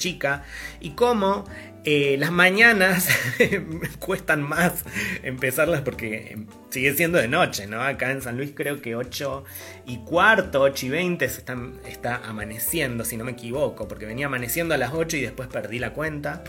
[0.00, 0.44] chica
[0.80, 1.44] y cómo
[1.84, 3.08] eh, las mañanas
[4.00, 4.84] cuestan más
[5.22, 6.36] empezarlas porque
[6.68, 7.80] sigue siendo de noche, ¿no?
[7.80, 9.44] Acá en San Luis creo que 8
[9.86, 14.26] y cuarto, 8 y 20 se están, está amaneciendo, si no me equivoco, porque venía
[14.26, 16.42] amaneciendo a las 8 y después perdí la cuenta.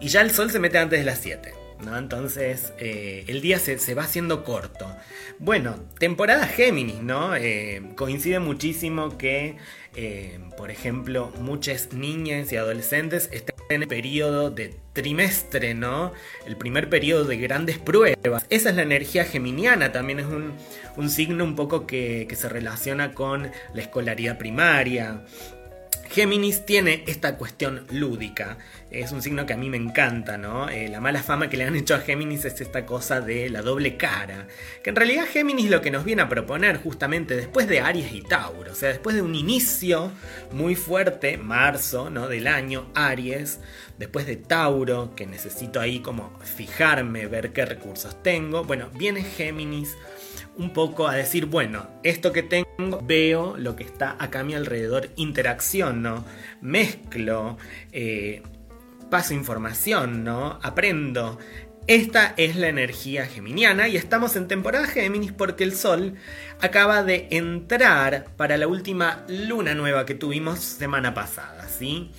[0.00, 1.66] Y ya el sol se mete antes de las 7.
[1.84, 1.96] ¿no?
[1.96, 4.86] Entonces eh, el día se, va haciendo corto.
[5.38, 7.36] Bueno, temporada Géminis, ¿no?
[7.36, 9.56] Eh, coincide muchísimo que,
[9.96, 16.12] eh, por ejemplo, muchas niñas y adolescentes están en el periodo de trimestre, ¿no?
[16.46, 18.46] El primer periodo de grandes pruebas.
[18.50, 23.14] Esa es la energía geminiana, también es un, signo un poco que, que se relaciona
[23.14, 25.24] con la escolaridad primaria,
[26.10, 28.58] Géminis tiene esta cuestión lúdica,
[29.00, 30.68] es un signo que a mí me encanta, ¿no?
[30.68, 33.62] Eh, la mala fama que le han hecho a Géminis es esta cosa de la
[33.62, 34.48] doble cara,
[34.82, 38.22] que en realidad Géminis lo que nos viene a proponer justamente después de Aries y
[38.22, 40.12] Tauro, o sea, después de un inicio
[40.52, 42.28] muy fuerte, marzo, ¿no?
[42.28, 43.60] Del año, Aries,
[43.98, 49.96] después de Tauro, que necesito ahí como fijarme, ver qué recursos tengo, bueno, viene Géminis
[50.56, 54.54] un poco a decir, bueno, esto que tengo, veo lo que está acá a mi
[54.54, 56.24] alrededor, interacción, ¿no?
[56.60, 57.58] Mezclo,
[57.92, 58.42] eh,
[59.10, 60.58] paso información, ¿no?
[60.62, 61.38] Aprendo.
[61.86, 66.14] Esta es la energía geminiana y estamos en temporada Géminis porque el Sol
[66.60, 72.10] acaba de entrar para la última luna nueva que tuvimos semana pasada, ¿sí?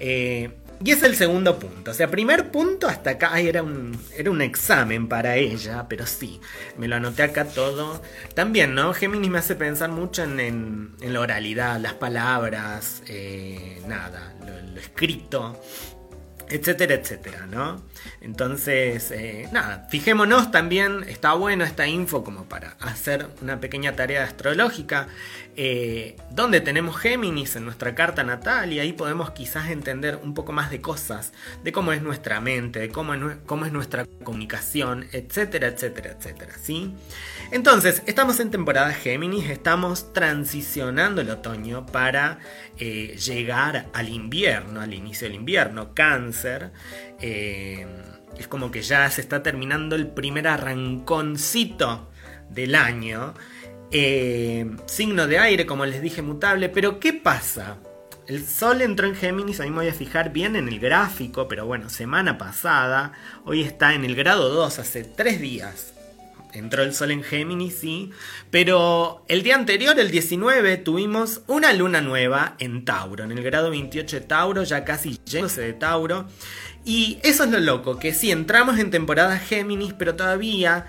[0.00, 0.50] Eh,
[0.84, 1.92] y es el segundo punto.
[1.92, 6.40] O sea, primer punto hasta acá era un, era un examen para ella, pero sí,
[6.76, 8.02] me lo anoté acá todo.
[8.34, 8.92] También, ¿no?
[8.92, 15.60] Géminis me hace pensar mucho en, la oralidad, las palabras, eh, nada, lo escrito
[16.48, 17.82] etcétera, etcétera, ¿no?
[18.20, 24.24] Entonces, eh, nada, fijémonos también, está bueno esta info como para hacer una pequeña tarea
[24.24, 25.08] astrológica,
[25.54, 30.52] eh, donde tenemos Géminis en nuestra carta natal y ahí podemos quizás entender un poco
[30.52, 36.16] más de cosas, de cómo es nuestra mente, de cómo es, nuestra comunicación, etcétera, etcétera,
[36.18, 36.94] etcétera, ¿sí?
[37.50, 42.38] Entonces, estamos en temporada Géminis, estamos transicionando el otoño para
[42.78, 46.70] eh, llegar al invierno, al inicio del invierno, cáncer.
[47.20, 47.86] Eh,
[48.38, 52.10] es como que ya se está terminando el primer arranconcito
[52.48, 53.34] del año.
[53.92, 56.68] Eh, signo de aire, como les dije, mutable.
[56.68, 57.78] Pero ¿qué pasa?
[58.26, 61.48] El Sol entró en Géminis, a mí me voy a fijar bien en el gráfico,
[61.48, 63.12] pero bueno, semana pasada,
[63.44, 65.92] hoy está en el grado 2, hace 3 días
[66.52, 68.10] entró el sol en Géminis, sí.
[68.50, 73.70] Pero el día anterior, el 19, tuvimos una luna nueva en Tauro, en el grado
[73.70, 76.26] 28 de Tauro, ya casi yéndose de Tauro.
[76.84, 80.86] Y eso es lo loco, que sí, entramos en temporada Géminis, pero todavía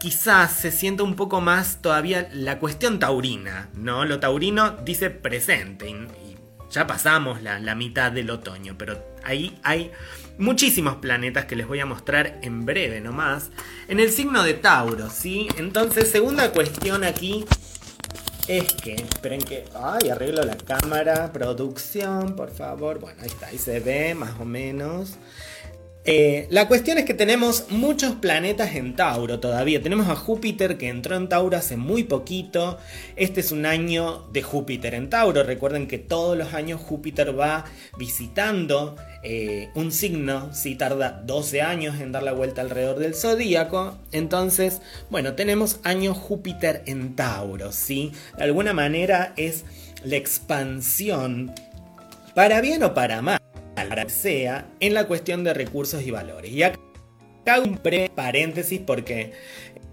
[0.00, 4.04] quizás se siente un poco más todavía la cuestión taurina, ¿no?
[4.06, 6.36] Lo taurino dice presente y,
[6.70, 9.90] ya pasamos la, la mitad del otoño, pero ahí hay
[10.38, 13.50] muchísimos planetas que les voy a mostrar en breve nomás.
[13.88, 15.48] En el signo de Tauro, ¿sí?
[15.58, 17.44] Entonces, segunda cuestión aquí
[18.48, 22.98] es que, esperen que, ay, arreglo la cámara, producción, por favor.
[22.98, 25.18] Bueno, ahí está, ahí se ve más o menos.
[26.06, 29.82] Eh, la cuestión es que tenemos muchos planetas en Tauro todavía.
[29.82, 32.78] Tenemos a Júpiter que entró en Tauro hace muy poquito.
[33.16, 35.42] Este es un año de Júpiter en Tauro.
[35.42, 37.66] Recuerden que todos los años Júpiter va
[37.98, 40.54] visitando eh, un signo.
[40.54, 43.98] Si tarda 12 años en dar la vuelta alrededor del zodíaco.
[44.10, 44.80] Entonces,
[45.10, 47.72] bueno, tenemos año Júpiter en Tauro.
[47.72, 48.12] ¿sí?
[48.38, 49.66] De alguna manera es
[50.02, 51.52] la expansión,
[52.34, 53.40] para bien o para mal
[54.08, 56.50] sea en la cuestión de recursos y valores.
[56.50, 56.78] Y acá
[57.58, 57.80] un
[58.14, 59.32] paréntesis porque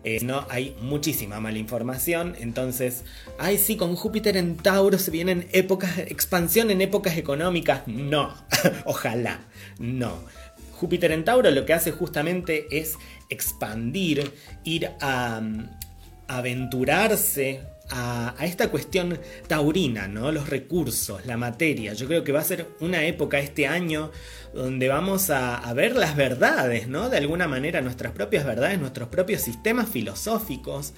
[0.04, 2.36] eh, no hay muchísima mala información.
[2.40, 3.04] Entonces,
[3.40, 7.88] ay, sí, con Júpiter en Tauro se vienen épocas, expansión en épocas económicas.
[7.88, 8.34] No,
[8.86, 9.42] ojalá,
[9.80, 10.18] no.
[10.74, 12.96] Júpiter en Tauro lo que hace justamente es
[13.30, 14.32] expandir,
[14.64, 15.70] ir a mm,
[16.28, 20.32] aventurarse a, esta cuestión taurina, ¿no?
[20.32, 21.94] Los recursos, la materia.
[21.94, 24.12] Yo creo que va a ser una época este año
[24.54, 27.10] donde vamos a, a, ver las verdades, ¿no?
[27.10, 30.94] De alguna manera nuestras propias verdades, nuestros propios sistemas filosóficos,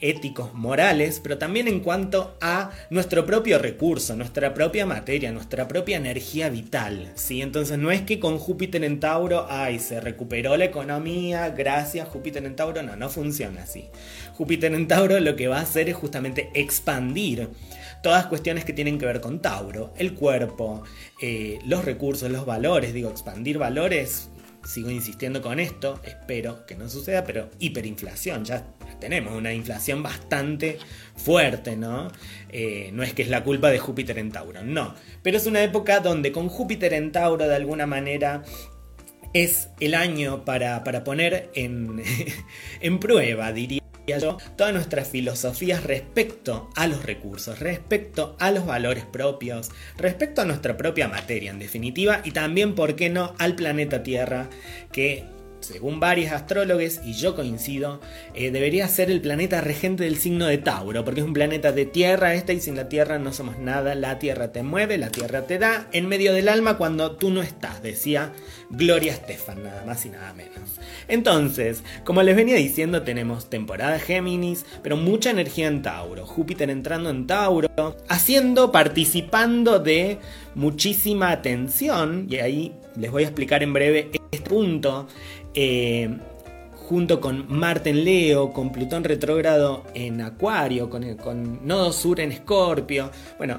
[0.00, 5.96] éticos, morales, pero también en cuanto a nuestro propio recurso, nuestra propia materia, nuestra propia
[5.96, 7.42] energía vital, ¿sí?
[7.42, 12.44] Entonces no es que con Júpiter en Tauro, ay, se recuperó la economía, gracias Júpiter
[12.44, 13.88] en Tauro, no, no funciona así.
[14.38, 17.48] Júpiter en Tauro lo que va a hacer es justamente expandir
[18.04, 20.84] todas cuestiones que tienen que ver con Tauro, el cuerpo,
[21.20, 24.30] eh, los recursos, los valores, digo, expandir valores
[24.64, 28.64] sigo insistiendo con esto, espero que no suceda, pero hiperinflación, ya
[29.00, 30.78] tenemos una inflación bastante
[31.16, 32.06] fuerte, ¿no?
[32.48, 34.94] Eh, no es que es la culpa de Júpiter en Tauro, no,
[35.24, 38.44] pero es una época donde con Júpiter en Tauro de alguna manera
[39.32, 42.00] es el año para, poner en,
[42.80, 43.82] en prueba, diría
[44.56, 50.76] todas nuestras filosofías respecto a los recursos, respecto a los valores propios, respecto a nuestra
[50.76, 54.48] propia materia en definitiva y también, ¿por qué no?, al planeta Tierra
[54.92, 55.24] que
[55.68, 58.00] según varios astrólogos, y yo coincido,
[58.34, 61.84] eh, debería ser el planeta regente del signo de Tauro, porque es un planeta de
[61.84, 65.46] tierra esta y sin la tierra no somos nada, la tierra te mueve, la tierra
[65.46, 68.32] te da, en medio del alma cuando tú no estás, decía
[68.70, 70.80] Gloria Estefan, nada más y nada menos.
[71.06, 77.10] Entonces, como les venía diciendo, tenemos temporada Géminis, pero mucha energía en Tauro, Júpiter entrando
[77.10, 77.68] en Tauro,
[78.08, 80.18] haciendo, participando de
[80.54, 85.06] muchísima atención, y ahí les voy a explicar en breve este punto.
[85.60, 86.08] Eh,
[86.76, 92.30] junto con Marte en Leo, con Plutón retrógrado en Acuario, con, con Nodo Sur en
[92.30, 93.10] Escorpio.
[93.38, 93.58] Bueno,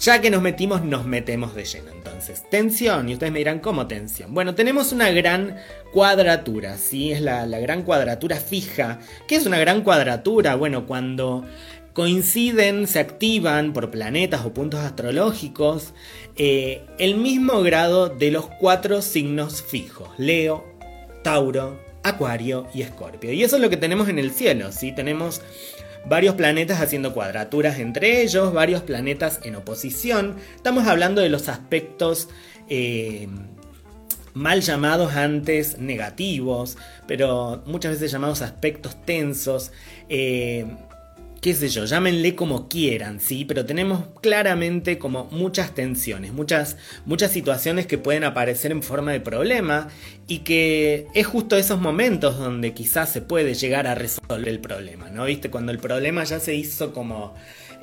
[0.00, 1.90] ya que nos metimos, nos metemos de lleno.
[1.92, 4.32] Entonces, tensión, y ustedes me dirán, ¿cómo tensión?
[4.32, 5.58] Bueno, tenemos una gran
[5.92, 7.12] cuadratura, ¿sí?
[7.12, 8.98] Es la, gran cuadratura fija.
[9.28, 10.54] ¿Qué es una gran cuadratura?
[10.54, 11.44] Bueno, cuando
[11.92, 15.92] coinciden, se activan por planetas o puntos astrológicos
[16.36, 20.64] eh, el mismo grado de los cuatro signos fijos, Leo,
[21.22, 23.32] Tauro, Acuario y Escorpio.
[23.32, 24.92] Y eso es lo que tenemos en el cielo, ¿sí?
[24.92, 25.42] Tenemos
[26.06, 30.36] varios planetas haciendo cuadraturas entre ellos, varios planetas en oposición.
[30.56, 32.28] Estamos hablando de los aspectos
[32.68, 33.28] eh,
[34.34, 39.72] mal llamados antes negativos, pero muchas veces llamados aspectos tensos.
[40.08, 40.66] Eh,
[41.42, 43.44] qué sé yo, llámenle como quieran, ¿sí?
[43.44, 49.18] Pero tenemos claramente como muchas tensiones, muchas, muchas situaciones que pueden aparecer en forma de
[49.18, 49.88] problema
[50.28, 55.10] y que es justo esos momentos donde quizás se puede llegar a resolver el problema,
[55.10, 55.24] ¿no?
[55.24, 55.50] ¿Viste?
[55.50, 57.34] Cuando el problema ya se hizo como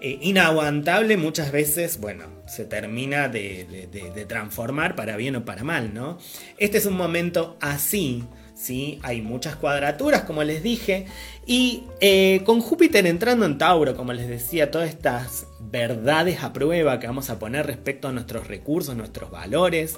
[0.02, 5.94] eh, inaguantable, muchas veces, bueno, se termina de, de transformar para bien o para mal,
[5.94, 6.18] ¿no?
[6.60, 8.24] Este es un momento así
[8.60, 9.00] ¿sí?
[9.04, 11.06] Hay muchas cuadraturas, como les dije,
[11.46, 17.00] y eh, con Júpiter entrando en Tauro, como les decía, todas estas verdades a prueba
[17.00, 19.98] que vamos a poner respecto a nuestros recursos, nuestros valores,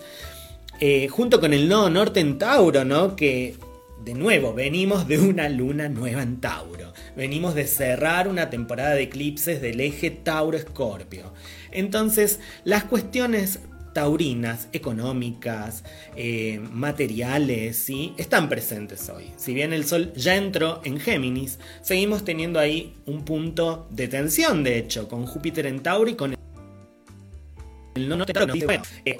[0.79, 3.15] eh, junto con el nodo norte en Tauro, ¿no?
[3.15, 3.55] Que
[4.03, 6.93] de nuevo, venimos de una luna nueva en Tauro.
[7.15, 11.33] Venimos de cerrar una temporada de eclipses del eje Tauro-Escorpio.
[11.71, 13.59] Entonces, las cuestiones
[13.93, 15.83] taurinas, económicas,
[16.15, 18.13] eh, materiales, ¿sí?
[18.17, 19.31] están presentes hoy.
[19.37, 24.63] Si bien el Sol ya entró en Géminis, seguimos teniendo ahí un punto de tensión,
[24.63, 28.25] de hecho, con Júpiter en Tauro y con el no
[28.65, 29.19] bueno, eh,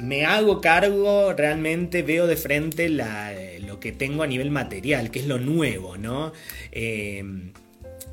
[0.00, 5.26] me hago cargo, realmente veo de frente lo que tengo a nivel material, que es
[5.26, 6.32] lo nuevo, ¿no?
[6.72, 7.22] Eh,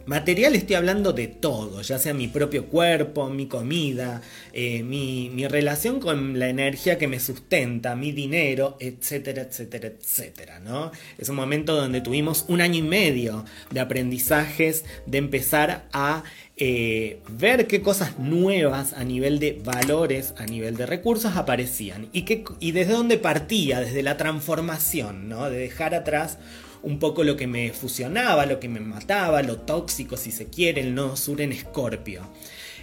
[0.10, 4.24] Material estoy hablando de todo, ya sea mi propio cuerpo, mi comida,
[4.54, 10.60] eh, mi, mi, relación con la energía que me sustenta, mi dinero, etcétera, etcétera, etcétera,
[10.62, 10.92] ¿no?
[11.20, 16.24] Es un momento donde tuvimos un año y medio de aprendizajes, de empezar a
[16.58, 22.24] eh, ver qué cosas nuevas a nivel de valores, a nivel de recursos aparecían y,
[22.24, 25.52] qué, y desde dónde partía, desde la transformación, ¿no?
[25.52, 26.40] De dejar atrás
[26.84, 30.82] un poco lo que me fusionaba, lo que me mataba, lo tóxico si se quiere,
[30.82, 32.22] el nodo sur en Escorpio.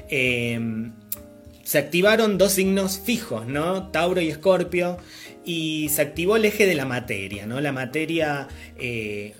[0.08, 0.92] Em,
[1.64, 3.88] se activaron dos signos fijos, ¿no?
[3.88, 4.98] Tauro y Escorpio,
[5.44, 7.60] y se activó el eje de la materia, ¿no?
[7.60, 9.34] La materia eh,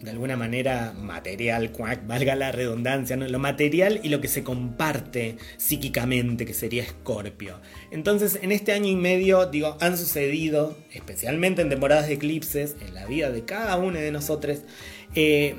[0.00, 1.72] de alguna manera material,
[2.06, 3.26] valga la redundancia, ¿no?
[3.26, 7.60] lo material y lo que se comparte psíquicamente, que sería Escorpio.
[7.90, 12.94] Entonces, en este año y medio, digo, han sucedido, especialmente en temporadas de eclipses, en
[12.94, 14.60] la vida de cada uno de nosotros,
[15.14, 15.56] eh,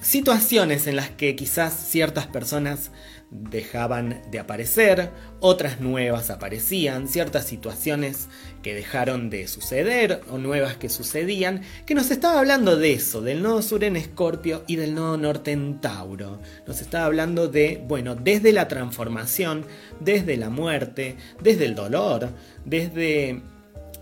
[0.00, 2.90] situaciones en las que quizás ciertas personas
[3.32, 5.10] dejaban de aparecer,
[5.40, 8.28] otras nuevas aparecían, ciertas situaciones
[8.62, 13.42] que dejaron de suceder o nuevas que sucedían, que nos estaba hablando de eso, del
[13.42, 16.40] nodo sur en Escorpio y del nodo norte en Tauro.
[16.66, 19.64] Nos estaba hablando de, bueno, desde la transformación,
[20.00, 22.28] desde la muerte, desde el dolor,
[22.64, 23.40] desde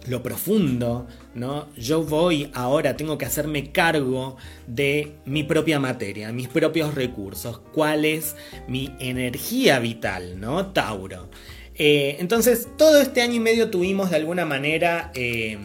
[0.08, 1.68] lo profundo, ¿no?
[1.76, 8.04] Yo voy ahora, tengo que hacerme cargo de mi propia materia, mis propios recursos, cuál
[8.04, 8.36] es
[8.68, 10.66] mi energía vital, ¿no?
[10.72, 11.30] Tauro.
[11.74, 15.58] Eh, entonces, todo este año y medio tuvimos de alguna manera eh,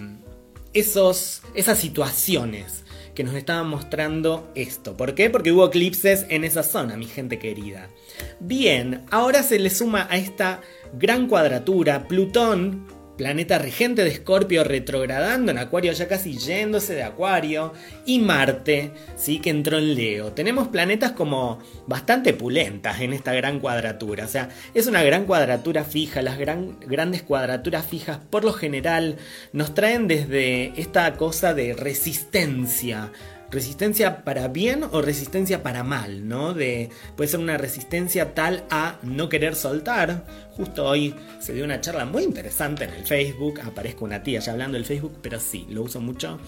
[0.74, 4.95] esos, esas situaciones que nos estaban mostrando esto.
[4.95, 5.29] ¿Por qué?
[5.29, 7.89] Porque hubo eclipses en esa zona, mi gente querida.
[8.39, 10.62] Bien, ahora se le suma a esta
[10.93, 12.86] gran cuadratura Plutón
[13.17, 17.74] planeta regente de Escorpio retrogradando en Acuario, ya casi yéndose de Acuario,
[18.05, 19.39] y Marte, ¿sí?
[19.39, 20.34] que entró en Leo.
[20.34, 25.84] Tenemos planetas como bastante pulentas en esta gran cuadratura, o sea, es una gran cuadratura
[25.84, 29.17] fija, las grandes cuadraturas fijas por lo general
[29.53, 33.12] nos traen desde esta cosa de resistencia,
[33.51, 36.53] resistencia para bien o resistencia para mal, ¿no?
[36.53, 40.25] De, puede ser una resistencia tal a no querer soltar.
[40.51, 44.53] Justo hoy se dio una charla muy interesante en el Facebook, aparezco una tía ya
[44.53, 46.39] hablando del Facebook, pero sí, lo uso mucho.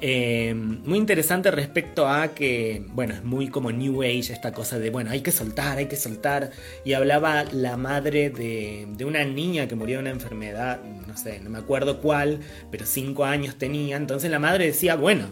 [0.00, 4.90] Eh, muy interesante respecto a que, bueno, es muy como New Age esta cosa de,
[4.90, 6.50] bueno, hay que soltar, hay que soltar.
[6.84, 11.40] Y hablaba la madre de, de una niña que murió de una enfermedad, no sé,
[11.40, 13.96] no me acuerdo cuál, pero cinco años tenía.
[13.96, 15.28] Entonces la madre decía, bueno,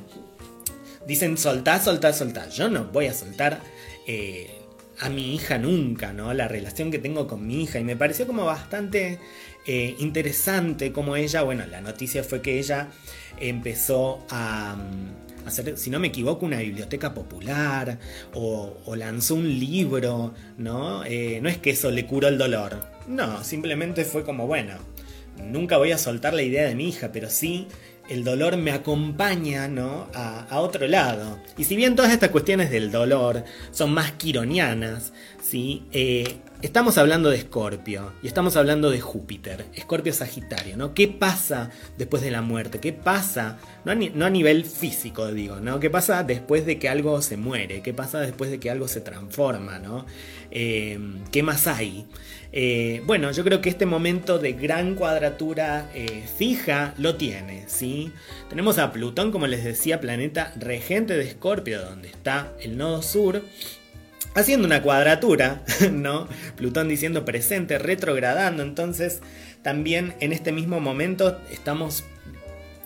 [1.07, 2.49] dicen soltá, soltá, soltá.
[2.49, 3.61] Yo no voy a soltar
[4.07, 4.51] eh,
[5.01, 6.33] a mi hija nunca, ¿no?
[6.35, 7.79] La relación que tengo con mi hija.
[7.79, 9.19] Y me pareció como bastante
[9.67, 12.89] eh, interesante como ella, bueno, la noticia fue que ella
[13.39, 17.99] empezó a mm, hacer, si no me equivoco, una biblioteca popular
[18.35, 21.05] o, lanzó un libro, ¿no?
[21.05, 22.85] Eh, no es que eso le curó el dolor.
[23.07, 24.75] No, simplemente fue como, bueno,
[25.39, 27.67] nunca voy a soltar la idea de mi hija, pero sí
[28.09, 30.09] el dolor me acompaña ¿no?
[30.15, 31.39] a, otro lado.
[31.57, 35.85] Y si bien todas estas cuestiones del dolor son más quironianas, ¿sí?
[35.93, 40.95] Eh, estamos hablando de Escorpio y estamos hablando de Júpiter, Escorpio Sagitario, ¿no?
[40.95, 42.81] ¿Qué pasa después de la muerte?
[42.81, 43.59] ¿Qué pasa?
[43.85, 45.81] No a, nivel físico, digo, ¿no?
[45.81, 47.83] ¿Qué pasa después de que algo se muere?
[47.83, 50.07] ¿Qué pasa después de que algo se transforma, ¿no?
[50.51, 50.99] Eh,
[51.31, 52.07] ¿Qué más hay?
[52.55, 58.13] Eh, bueno, yo creo que este momento de gran cuadratura eh, fija lo tiene, ¿sí?
[58.51, 63.43] Tenemos a Plutón, como les decía, planeta regente de Escorpio, donde está el nodo sur,
[64.35, 66.29] haciendo una cuadratura, ¿no?
[66.57, 69.23] Plutón diciendo presente, retrogradando, entonces
[69.63, 72.05] también en este mismo momento estamos,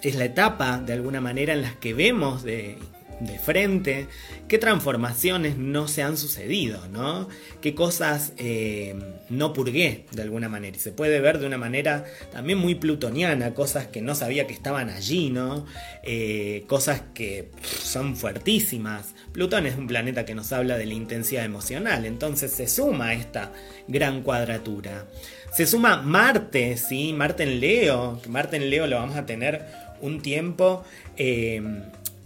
[0.00, 2.78] es la etapa de alguna manera en la que vemos de
[3.20, 4.08] de frente,
[4.48, 7.28] qué transformaciones no se han sucedido, ¿no?
[7.60, 8.94] Qué cosas eh,
[9.30, 10.76] no purgué de alguna manera.
[10.76, 14.52] Y se puede ver de una manera también muy plutoniana, cosas que no sabía que
[14.52, 15.66] estaban allí, ¿no?
[16.02, 19.14] Eh, cosas que son fuertísimas.
[19.32, 23.52] Plutón es un planeta que nos habla de la intensidad emocional, entonces se suma esta
[23.88, 25.06] gran cuadratura.
[25.52, 27.14] Se suma Marte, ¿sí?
[27.14, 29.64] Marte en Leo, Marte en Leo lo vamos a tener
[30.02, 30.84] un tiempo.
[31.16, 31.62] Eh,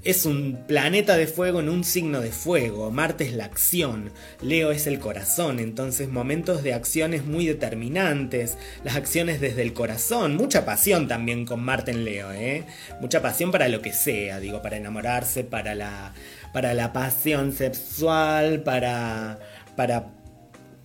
[0.02, 2.90] es un planeta de fuego en un signo de fuego.
[2.90, 4.12] Marte es la acción.
[4.40, 5.58] Leo es el corazón.
[5.60, 8.56] Entonces momentos de acciones muy determinantes.
[8.82, 10.36] Las acciones desde el corazón.
[10.36, 12.32] Mucha pasión también con Marte en Leo.
[12.32, 12.64] ¿eh?
[13.00, 14.40] Mucha pasión para lo que sea.
[14.40, 16.14] Digo, para enamorarse, para la,
[16.54, 19.38] para la pasión sexual, para,
[19.76, 20.06] para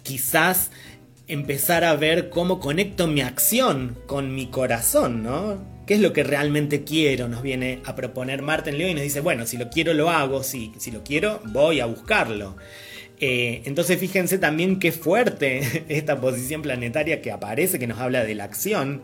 [0.04, 0.72] quizás
[1.28, 5.75] empezar a ver cómo conecto mi acción con mi corazón, ¿no?
[5.86, 7.28] ¿Qué es lo que realmente quiero?
[7.28, 10.44] Nos viene a proponer Marten Leo y nos dice, bueno, si lo quiero lo hago,
[10.44, 12.56] si, si lo quiero voy a buscarlo.
[13.20, 18.36] Eh, entonces fíjense también qué fuerte esta posición planetaria que aparece, que nos habla de
[18.36, 19.04] la acción.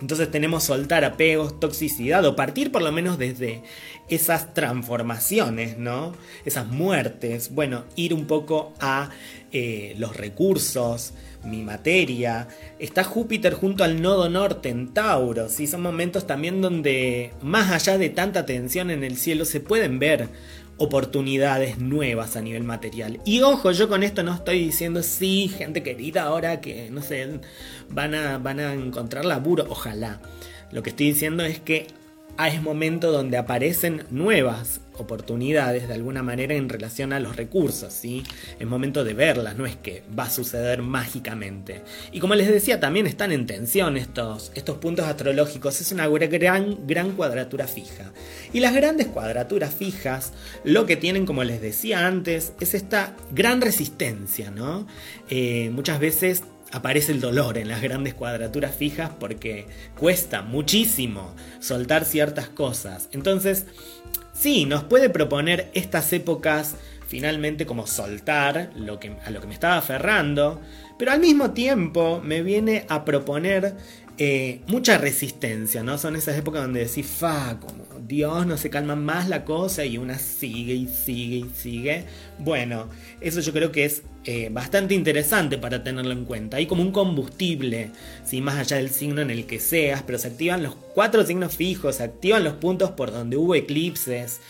[0.00, 3.62] Entonces tenemos soltar apegos, toxicidad o partir por lo menos desde
[4.08, 6.14] esas transformaciones, ¿no?
[6.46, 7.54] Esas muertes.
[7.54, 9.10] Bueno, ir un poco a
[9.52, 11.12] eh, los recursos,
[11.44, 12.48] mi materia.
[12.78, 15.48] Está Júpiter junto al nodo norte en Tauro.
[15.48, 15.66] ¿sí?
[15.66, 20.28] Son momentos también donde, más allá de tanta tensión en el cielo, se pueden ver
[20.76, 23.20] oportunidades nuevas a nivel material.
[23.24, 27.40] Y ojo, yo con esto no estoy diciendo, sí, gente querida, ahora que, no sé,
[27.90, 29.66] van a, van a encontrar laburo.
[29.68, 30.20] Ojalá.
[30.72, 31.88] Lo que estoy diciendo es que
[32.38, 38.22] es momento donde aparecen nuevas oportunidades de alguna manera en relación a los recursos, ¿sí?
[38.58, 41.82] Es momento de verlas, no es que va a suceder mágicamente.
[42.12, 46.86] Y como les decía, también están en tensión estos, estos puntos astrológicos, es una gran,
[46.86, 48.12] gran cuadratura fija.
[48.52, 50.32] Y las grandes cuadraturas fijas,
[50.64, 54.86] lo que tienen, como les decía antes, es esta gran resistencia, ¿no?
[55.30, 59.66] Eh, muchas veces aparece el dolor en las grandes cuadraturas fijas porque
[59.98, 63.08] cuesta muchísimo soltar ciertas cosas.
[63.12, 63.66] Entonces,
[64.32, 69.54] sí, nos puede proponer estas épocas finalmente como soltar lo que, a lo que me
[69.54, 70.60] estaba aferrando,
[71.00, 73.74] pero al mismo tiempo me viene a proponer
[74.18, 75.96] eh, mucha resistencia, ¿no?
[75.96, 79.96] Son esas épocas donde decís, fa, como Dios, no se calma más la cosa y
[79.96, 82.04] una sigue y sigue y sigue.
[82.38, 82.90] Bueno,
[83.22, 86.58] eso yo creo que es eh, bastante interesante para tenerlo en cuenta.
[86.58, 87.92] Hay como un combustible,
[88.22, 88.42] ¿sí?
[88.42, 91.96] más allá del signo en el que seas, pero se activan los cuatro signos fijos,
[91.96, 94.42] se activan los puntos por donde hubo eclipses.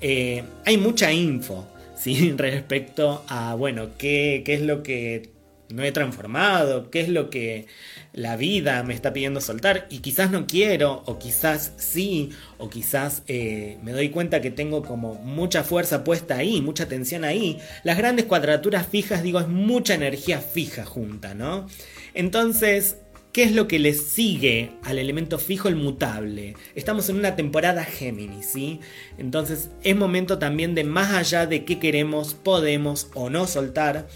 [0.00, 2.32] Eh, hay mucha info, ¿sí?
[2.38, 5.36] Respecto a, bueno, qué, qué es lo que
[5.70, 7.66] no he transformado, qué es lo que
[8.12, 13.22] la vida me está pidiendo soltar y quizás no quiero, o quizás sí, o quizás
[13.28, 17.58] eh, me doy cuenta que tengo como mucha fuerza puesta ahí, mucha tensión ahí.
[17.84, 21.66] Las grandes cuadraturas fijas, digo, es mucha energía fija junta, ¿no?
[22.14, 22.96] Entonces,
[23.32, 26.56] ¿Qué es lo que le sigue al elemento fijo, el mutable?
[26.74, 28.80] Estamos en una temporada Géminis, ¿sí?
[29.18, 34.08] Entonces es momento también de más allá de qué queremos, podemos o no soltar,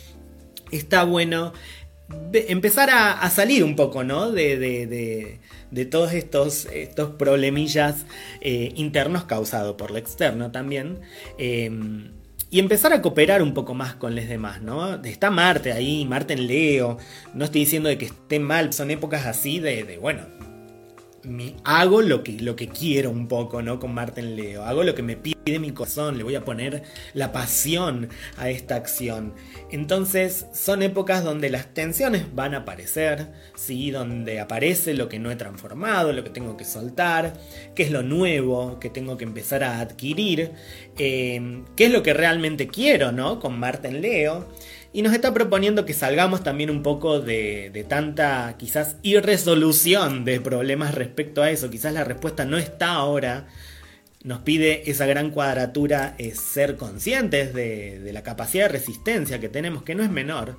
[0.73, 1.52] está bueno
[2.33, 4.31] empezar a, salir un poco, ¿no?
[4.31, 4.59] De,
[5.71, 8.07] de, todos estos, estos problemillas
[8.41, 11.00] eh, internos causados por lo externo también.
[11.38, 12.11] Em,
[12.50, 15.02] y empezar a cooperar un poco más con los demás, ¿no?
[15.02, 16.99] Está Marte ahí, Marte en Leo.
[17.33, 19.97] No estoy diciendo de que esté mal, son épocas así de, de
[21.25, 23.79] bueno, hago lo que, lo que quiero un poco, ¿no?
[23.79, 24.64] Con Marten Leo.
[24.64, 26.19] Hago lo que me pide mi corazón.
[26.19, 26.83] Le voy a poner
[27.14, 29.35] la pasión a esta acción.
[29.71, 33.91] Entonces, son épocas donde las tensiones van a aparecer, ¿sí?
[33.91, 37.35] Donde aparece lo que no he transformado, lo que tengo que soltar,
[37.75, 40.52] qué es lo nuevo que tengo que empezar a adquirir,
[40.99, 43.38] eh, qué es lo que realmente quiero, ¿no?
[43.38, 44.49] Con Marten Leo
[44.92, 50.94] y nos está proponiendo que salgamos también un poco de, tanta quizás irresolución de problemas
[50.94, 51.70] respecto a eso.
[51.70, 53.46] Quizás la respuesta no está ahora.
[54.22, 59.82] Nos pide esa gran cuadratura es ser conscientes de, la capacidad de resistencia que tenemos,
[59.82, 60.58] que no es menor.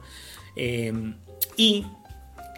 [0.56, 0.92] Eh,
[1.56, 1.86] y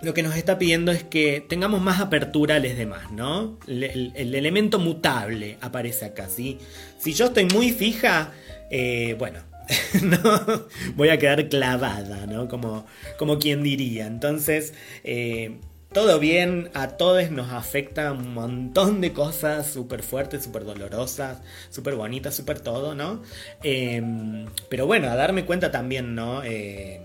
[0.01, 3.57] lo que nos está pidiendo es que tengamos más apertura a los demás, ¿no?
[3.67, 6.57] El, elemento mutable aparece acá, ¿sí?
[6.99, 8.31] Si yo estoy muy fija,
[8.69, 9.39] eh, bueno,
[10.03, 12.47] no, voy a quedar clavada, ¿no?
[12.47, 12.85] Como,
[13.17, 14.07] como quien diría.
[14.07, 15.59] Entonces, eh,
[15.95, 21.95] todo bien, a todos nos afecta un montón de cosas súper fuertes, súper dolorosas, súper
[21.95, 23.23] bonitas, súper todo, ¿no?
[23.63, 26.43] Em, pero bueno, a darme cuenta también, ¿no?
[26.43, 27.01] Eh,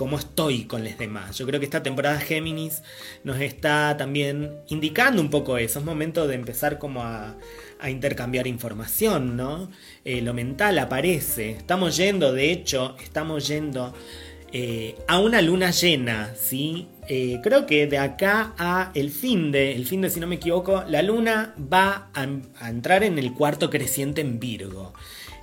[0.00, 1.36] cómo estoy con los demás.
[1.36, 2.82] Yo creo que esta temporada Géminis
[3.22, 5.78] nos está también indicando un poco eso.
[5.78, 7.36] Es momento de empezar como a,
[7.86, 9.70] intercambiar información, ¿no?
[10.06, 11.50] Eh, lo mental aparece.
[11.50, 13.92] Estamos yendo, de hecho, estamos yendo
[14.54, 16.88] eh, a una luna llena, ¿sí?
[17.06, 20.36] Eh, creo que de acá a el fin de, el fin de si no me
[20.36, 22.26] equivoco, la luna va a,
[22.58, 24.94] a entrar en el cuarto creciente en Virgo.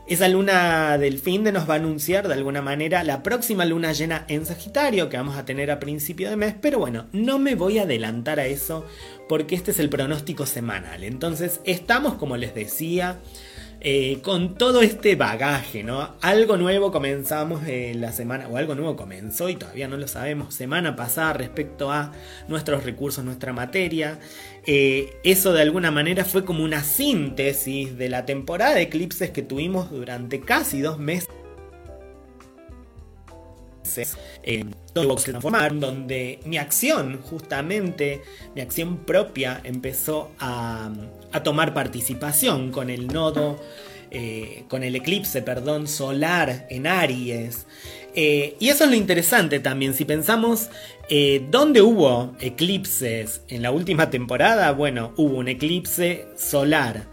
[0.08, 3.91] Esa luna del fin de nos va a anunciar de alguna manera la próxima luna
[3.91, 7.56] llena en Sagitario que vamos a tener a principio de mes, pero bueno, no me
[7.56, 8.86] voy a adelantar a eso
[9.28, 11.04] porque este es el pronóstico semanal.
[11.04, 13.17] Entonces estamos, como les decía,
[13.80, 16.15] eh, con todo este bagaje, ¿no?
[16.22, 20.56] Algo nuevo comenzamos eh, la semana, o algo nuevo comenzó y todavía no lo sabemos,
[20.56, 22.12] semana pasada respecto a
[22.48, 24.20] nuestros recursos, nuestra materia.
[24.69, 29.41] Eh, eso de alguna manera fue como una síntesis de la temporada de eclipses que
[29.41, 31.30] tuvimos durante casi dos meses.
[34.43, 38.21] En todo se transformar, donde mi acción, justamente,
[38.56, 40.91] mi acción propia, empezó a,
[41.43, 43.60] tomar participación con el nodo,
[44.12, 47.65] eh, con el eclipse, perdón, solar en Aries.
[48.15, 50.70] Eh, y eso es lo interesante también, si pensamos
[51.10, 57.06] eh, dónde hubo eclipses en la última temporada, bueno, hubo un eclipse solar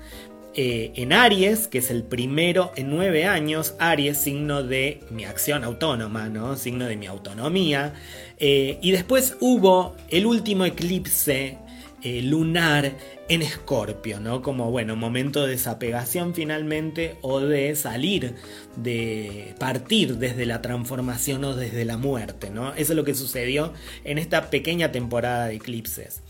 [0.56, 6.28] en Aries, que es el primero en nueve años, Aries, signo de mi acción autónoma,
[6.28, 6.54] ¿no?
[6.54, 7.92] Signo de mi autonomía.
[8.38, 11.58] Y después hubo el último eclipse
[12.04, 12.92] eh, lunar
[13.28, 14.42] en Escorpio, ¿no?
[14.42, 18.34] Como, bueno, momento de desapegación finalmente o de salir,
[18.76, 22.74] de partir desde la transformación o desde la muerte, ¿no?
[22.74, 23.72] Eso es lo que sucedió
[24.04, 26.23] en esta pequeña temporada de eclipses.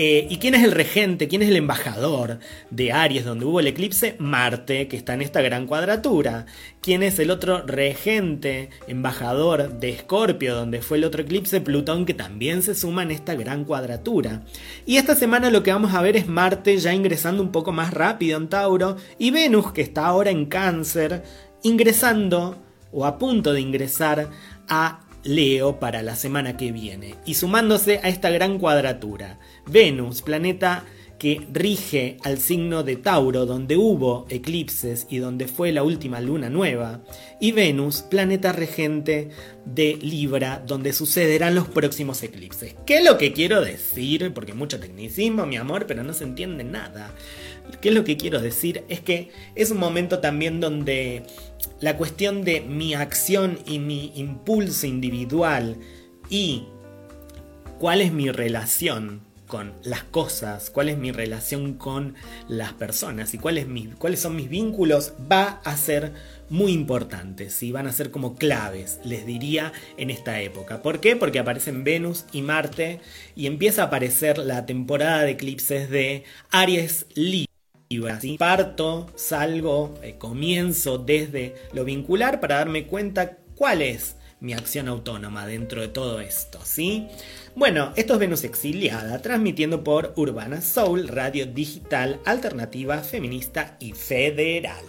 [0.00, 1.26] Eh, ¿Y quién es el regente?
[1.26, 2.38] ¿Quién es el embajador
[2.70, 4.14] de Aries donde hubo el eclipse?
[4.20, 6.46] Marte, que está en esta gran cuadratura.
[6.80, 11.60] ¿Quién es el otro regente, embajador de Escorpio, donde fue el otro eclipse?
[11.60, 14.44] Plutón, que también se suma en esta gran cuadratura.
[14.86, 17.92] Y esta semana lo que vamos a ver es Marte ya ingresando un poco más
[17.92, 21.24] rápido en Tauro y Venus, que está ahora en Cáncer,
[21.64, 22.56] ingresando
[22.92, 24.30] o a punto de ingresar
[24.68, 29.38] a Leo para la semana que viene y sumándose a esta gran cuadratura.
[29.66, 30.86] Venus, planeta
[31.18, 36.48] que rige al signo de Tauro, donde hubo eclipses y donde fue la última luna
[36.48, 37.02] nueva,
[37.40, 39.30] y Venus, planeta regente
[39.64, 42.76] de Libra, donde sucederán los próximos eclipses.
[42.86, 44.32] ¿Qué es lo que quiero decir?
[44.32, 47.12] Porque mucho tecnicismo, mi amor, pero no se entiende nada.
[47.80, 48.84] ¿Qué es lo que quiero decir?
[48.88, 51.24] Es que es un momento también donde
[51.80, 55.76] la cuestión de mi acción y mi impulso individual
[56.28, 56.64] y
[57.78, 62.14] cuál es mi relación con las cosas, cuál es mi relación con
[62.48, 66.12] las personas y cuáles son mis vínculos, va a ser
[66.50, 67.72] muy importante, ¿sí?
[67.72, 70.82] van a ser como claves, les diría, en esta época.
[70.82, 71.16] ¿Por qué?
[71.16, 73.00] Porque aparecen Venus y Marte
[73.34, 77.06] y empieza a aparecer la temporada de eclipses de Aries
[77.88, 78.20] Libra.
[78.20, 78.36] ¿sí?
[78.38, 85.46] Parto, salgo, eh, comienzo desde lo vincular para darme cuenta cuál es mi acción autónoma
[85.46, 87.08] dentro de todo esto, ¿sí?
[87.56, 94.84] Bueno, esto es Venus Exiliada, transmitiendo por Urbana Soul, radio digital, alternativa, feminista y federal.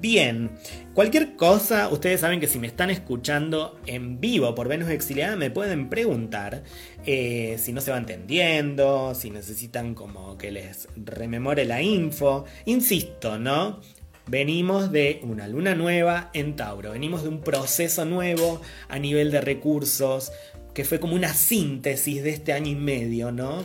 [0.00, 0.50] Bien,
[0.94, 5.50] cualquier cosa, ustedes saben que si me están escuchando en vivo por Venus Exiliada me
[5.50, 6.64] pueden preguntar
[7.04, 12.46] eh, si no se va entendiendo, si necesitan como que les rememore la info.
[12.64, 13.80] Insisto, ¿no?
[14.26, 19.40] Venimos de una luna nueva en Tauro, venimos de un proceso nuevo a nivel de
[19.40, 20.32] recursos,
[20.74, 23.64] que fue como una síntesis de este año y medio, ¿no?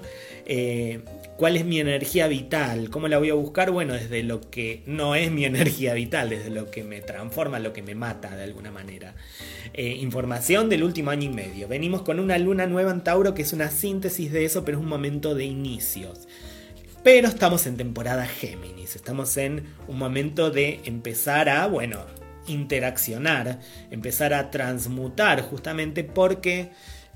[0.49, 1.01] Eh,
[1.35, 2.89] ¿Cuál es mi energía vital?
[2.89, 3.69] ¿Cómo la voy a buscar?
[3.69, 7.73] Bueno, desde lo que no es mi energía vital, desde lo que me transforma, lo
[7.73, 9.13] que me mata de alguna manera.
[9.73, 11.67] Eh, información del último año y medio.
[11.67, 14.83] Venimos con una luna nueva en Tauro que es una síntesis de eso, pero es
[14.83, 16.29] un momento de inicios.
[17.03, 22.05] Pero estamos en temporada Géminis, estamos en un momento de empezar a, bueno,
[22.47, 23.59] interaccionar,
[23.91, 26.71] empezar a transmutar justamente porque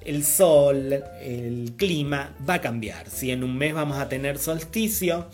[0.06, 3.10] el sol, el clima va a cambiar.
[3.10, 5.28] Si en un mes vamos a tener solsticio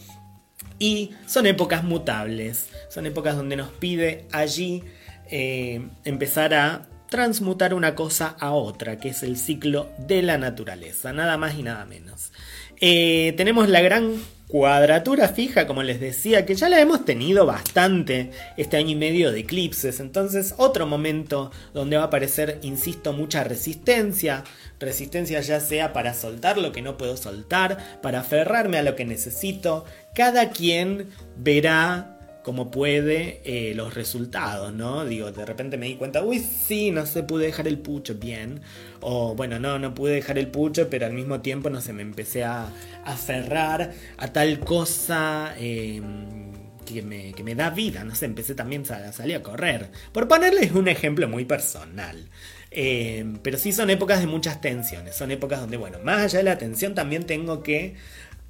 [0.79, 4.83] y son épocas mutables, son épocas donde nos pide allí
[5.29, 11.13] eh, empezar a transmutar una cosa a otra, que es el ciclo de la naturaleza,
[11.13, 12.31] nada más y nada menos.
[12.79, 14.15] Eh, tenemos la gran
[14.47, 19.31] cuadratura fija, como les decía, que ya la hemos tenido bastante este año y medio
[19.31, 24.43] de eclipses, entonces otro momento donde va a aparecer, insisto, mucha resistencia,
[24.79, 29.05] resistencia ya sea para soltar lo que no puedo soltar, para aferrarme a lo que
[29.05, 32.16] necesito, cada quien verá
[32.47, 35.03] como puede eh, los resultados, ¿no?
[35.03, 38.61] Digo, de repente me di cuenta, uy, sí, no sé, pude dejar el pucho bien.
[39.01, 42.03] O bueno, no, no pude dejar el pucho, pero al mismo tiempo, no sé, me
[42.03, 42.71] empecé a
[43.03, 45.55] aferrar a tal cosa.
[45.57, 46.53] Em,
[46.85, 49.89] que me, que me, da vida, no sé, empecé también a salir a correr.
[50.13, 52.29] Por ponerles un ejemplo muy personal.
[52.71, 56.45] Em, pero sí son épocas de muchas tensiones, son épocas donde, bueno, más allá de
[56.45, 57.95] la tensión también tengo que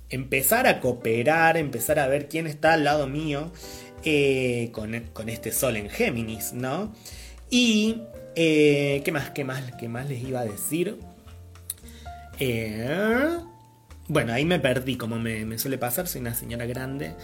[0.09, 3.51] empezar a cooperar, empezar a ver quién está al lado mío
[4.03, 6.93] eh, con, este sol en Géminis, ¿no?
[7.49, 8.01] Y,
[8.35, 10.99] eh, ¿qué más, qué más, qué más les iba a decir?
[12.39, 13.37] Eh,
[14.07, 17.15] bueno, ahí me perdí, como me, suele pasar, soy una señora grande.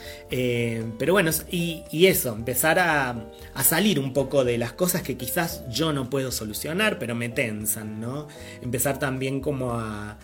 [1.00, 3.30] pero bueno, y, eso, empezar a,
[3.64, 8.00] salir un poco de las cosas que quizás yo no puedo solucionar, pero me tensan,
[8.02, 8.28] ¿no?
[8.62, 10.18] Empezar también como a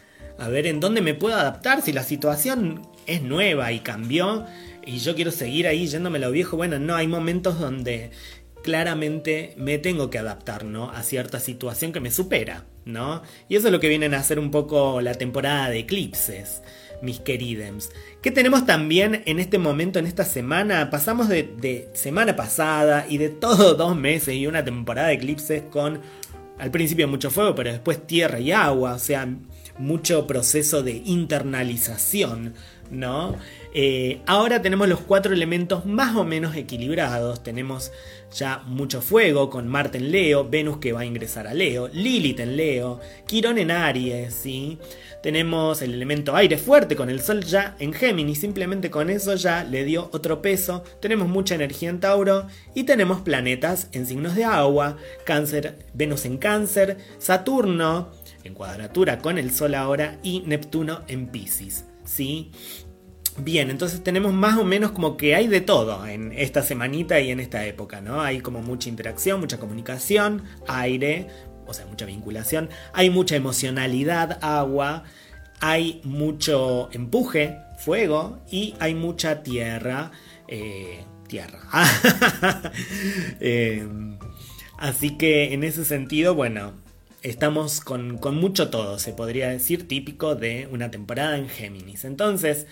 [0.50, 4.46] ver en dónde me puedo adaptar si la situación es nueva y cambió
[4.90, 6.58] y yo quiero seguir ahí yéndome lo viejo.
[6.58, 8.10] Bueno, no, hay momentos donde
[8.64, 10.90] claramente me tengo que adaptar, ¿no?
[10.90, 13.22] A cierta situación que me supera, ¿no?
[13.48, 16.64] Y eso es lo que vienen a hacer un poco la temporada de eclipses,
[17.04, 17.92] mis queridems.
[18.22, 20.90] ¿Qué tenemos también en este momento, en esta semana?
[20.90, 25.62] Pasamos de, de semana pasada y de todos dos meses y una temporada de eclipses
[25.70, 26.02] con
[26.58, 29.28] al principio mucho fuego, pero después tierra y agua, o sea,
[29.78, 32.54] mucho proceso de internalización,
[32.92, 33.36] ¿no?
[33.74, 37.44] Eh, ahora tenemos los cuatro elementos más o menos equilibrados.
[37.44, 37.92] Tenemos
[38.36, 42.40] ya mucho fuego con Marte en Leo, Venus que va a ingresar a Leo, Lilith
[42.40, 44.78] en Leo, Quirón en Aries, ¿sí?
[45.22, 49.64] Tenemos el elemento aire fuerte con el Sol ya en Géminis, simplemente con eso ya
[49.64, 50.84] le dio otro peso.
[51.02, 56.38] Tenemos mucha energía en Tauro y tenemos planetas en signos de agua, Cáncer, Venus en
[56.38, 58.12] Cáncer, Saturno
[58.44, 62.52] en cuadratura con el Sol ahora y Neptuno en Pisces, ¿sí?
[63.38, 67.32] Bien, entonces tenemos más o menos como que hay de todo en esta semanita y
[67.32, 68.22] en esta época, ¿no?
[68.22, 71.28] Hay como mucha interacción, mucha comunicación, aire,
[71.66, 75.04] o sea, mucha vinculación, hay mucha emocionalidad, agua,
[75.62, 80.12] hay mucho empuje, fuego, y hay mucha tierra,
[80.48, 81.60] eh, tierra.
[83.42, 83.88] Eh,
[84.78, 86.74] así que en ese sentido, bueno,
[87.22, 92.06] estamos con, con mucho todo, se podría decir, típico de una temporada en Géminis.
[92.06, 92.68] Entonces,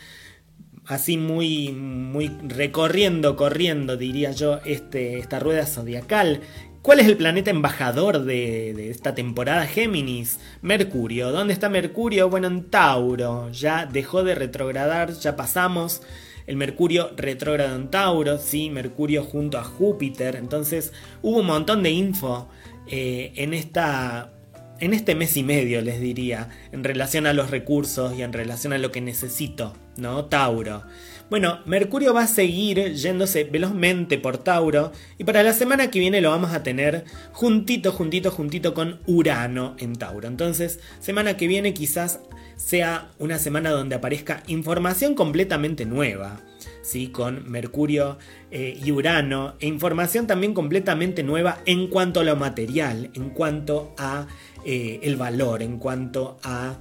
[0.85, 6.41] así muy, muy recorriendo, corriendo, diría yo, este, esta rueda zodiacal.
[6.81, 10.39] ¿Cuál es el planeta embajador de, esta temporada Géminis?
[10.61, 11.31] Mercurio.
[11.31, 12.29] ¿Dónde está Mercurio?
[12.29, 13.51] Bueno, en Tauro.
[13.51, 16.01] Ya dejó de retrogradar, ya pasamos
[16.45, 20.37] el Mercurio retrógrado en Tauro, sí, Mercurio junto a Júpiter.
[20.37, 22.47] Entonces hubo un montón de info
[22.87, 24.31] eh, en esta
[24.79, 28.73] en este mes y medio, les diría, en relación a los recursos y en relación
[28.73, 30.25] a lo que necesito, ¿no?
[30.25, 30.83] Tauro.
[31.29, 36.21] Bueno, Mercurio va a seguir yéndose velozmente por Tauro y para la semana que viene
[36.21, 40.27] lo vamos a tener juntito, juntito, juntito con Urano en Tauro.
[40.27, 42.21] Entonces, semana que viene quizás
[42.57, 46.41] sea una semana donde aparezca información completamente nueva.
[46.81, 47.07] ¿sí?
[47.07, 48.17] con Mercurio
[48.49, 53.93] eh, y Urano, e información también completamente nueva en cuanto a lo material, en cuanto
[53.97, 54.27] a
[54.65, 56.77] eh, el valor, en cuanto a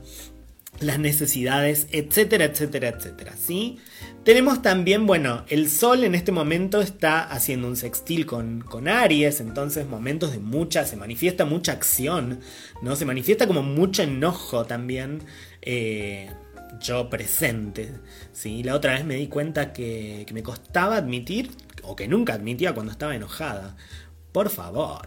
[0.80, 3.78] las necesidades, etcétera, etcétera, etcétera, ¿sí?
[4.24, 9.40] Tenemos también, bueno, el Sol en este momento está haciendo un sextil con, con, Aries,
[9.40, 12.40] entonces momentos de mucha, se manifiesta mucha acción,
[12.82, 12.96] ¿no?
[12.96, 15.22] Se manifiesta como mucho enojo también,
[15.66, 16.30] eh,
[16.80, 17.92] yo presente,
[18.32, 18.62] ¿sí?
[18.62, 21.50] La otra vez me di cuenta que, que me costaba admitir,
[21.82, 23.76] o que nunca admitía cuando estaba enojada.
[24.32, 25.06] Por favor,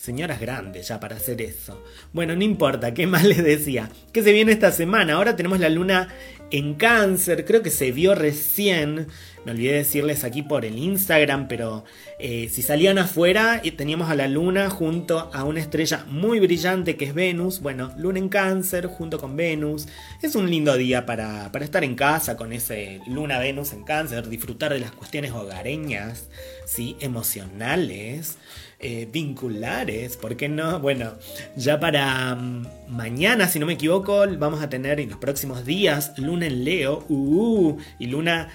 [0.00, 1.84] Señoras grandes ya para hacer eso.
[2.14, 3.90] Bueno, no importa, ¿qué más les decía?
[4.14, 5.12] ¿Qué se viene esta semana?
[5.12, 6.08] Ahora tenemos la luna
[6.50, 9.08] en cáncer, creo que se vio recién.
[9.44, 11.84] Me olvidé decirles aquí por el Instagram, pero
[12.18, 16.96] eh, si salían afuera y teníamos a la luna junto a una estrella muy brillante
[16.96, 17.60] que es Venus.
[17.60, 19.88] Bueno, luna en cáncer junto con Venus.
[20.20, 24.74] Es un lindo día para, para estar en casa con ese luna-Venus en cáncer, disfrutar
[24.74, 26.28] de las cuestiones hogareñas,
[26.66, 26.96] ¿sí?
[27.00, 28.36] emocionales.
[28.82, 30.80] Eh, vinculares, ¿por qué no?
[30.80, 31.12] Bueno,
[31.54, 36.14] ya para mm, mañana, si no me equivoco, vamos a tener en los próximos días
[36.16, 38.48] Luna en Leo, uh, y Luna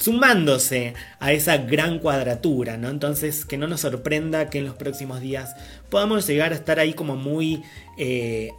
[0.00, 2.88] sumándose a esa gran cuadratura, ¿no?
[2.88, 5.54] Entonces, que no nos sorprenda que en los próximos días
[5.90, 7.62] podamos llegar a estar ahí como muy
[7.98, 8.50] eh,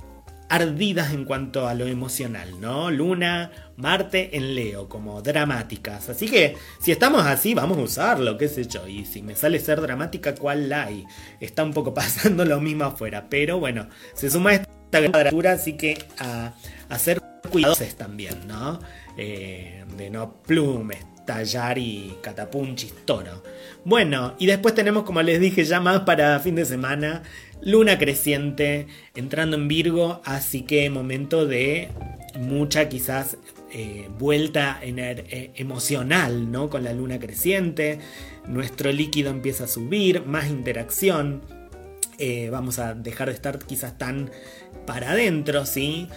[0.49, 2.91] ardidas en cuanto a lo emocional, ¿no?
[2.91, 6.09] Luna, Marte en Leo, como dramáticas.
[6.09, 8.87] Así que si estamos así, vamos a usarlo, qué sé yo.
[8.87, 11.05] Y si me sale ser dramática, ¿cuál hay?
[11.39, 13.27] Está un poco pasando lo mismo afuera.
[13.29, 16.53] Pero bueno, se suma esta cuadratura, así que a,
[16.99, 18.79] ser cuidadosos también, ¿no?
[19.17, 23.43] Eh, de no plumes, tallar y catapunchis toro.
[23.83, 27.23] Bueno, y después tenemos, como les dije, ya más para fin de semana,
[27.61, 31.89] luna creciente entrando en Virgo, así que momento de
[32.39, 33.37] mucha quizás
[33.73, 36.69] eh, vuelta eh, emocional, ¿no?
[36.69, 37.99] Con la luna creciente,
[38.47, 41.41] nuestro líquido empieza a subir, más interacción.
[42.17, 44.29] Eh, vamos a dejar de estar quizás tan
[44.85, 46.07] para adentro, ¿sí?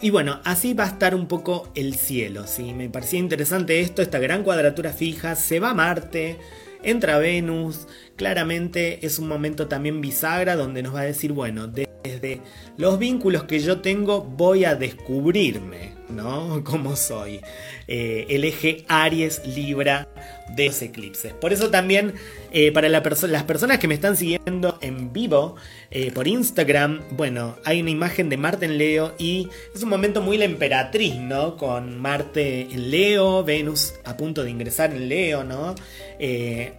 [0.00, 2.74] Y bueno, así va a estar un poco el cielo, ¿sí?
[2.74, 6.38] Me parecía interesante esto, esta gran cuadratura fija, se va a Marte,
[6.82, 12.40] entra Venus, claramente es un momento también bisagra donde nos va a decir, bueno, desde
[12.76, 16.62] los vínculos que yo tengo voy a descubrirme, ¿no?
[16.64, 17.40] Como soy.
[17.88, 20.08] Eh, el eje Aries Libra
[20.54, 21.32] de ese eclipses.
[21.34, 22.14] Por eso también
[22.52, 23.02] eh, para las
[23.44, 25.56] personas que me están siguiendo en vivo
[25.90, 30.20] eh, por Instagram, bueno, hay una imagen de Marte en Leo y es un momento
[30.20, 31.56] muy la emperatriz, ¿no?
[31.56, 35.74] Con Marte en Leo, Venus a punto de ingresar en Leo, ¿no?